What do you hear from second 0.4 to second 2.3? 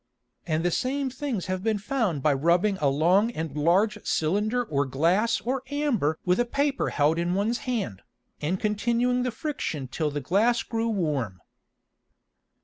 And the same things have been found